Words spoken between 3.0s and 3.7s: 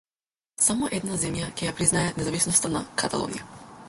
Каталонија.